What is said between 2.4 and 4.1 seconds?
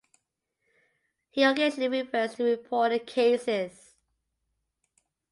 reported cases.